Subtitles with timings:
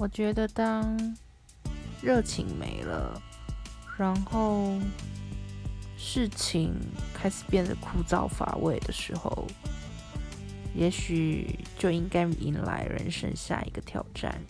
[0.00, 1.14] 我觉得当
[2.00, 3.20] 热情没了
[3.98, 4.78] 然后
[5.98, 6.72] 事情
[7.12, 9.46] 开始变得枯燥乏味的时候
[10.74, 14.40] 也许就应该迎来人生下一个挑战。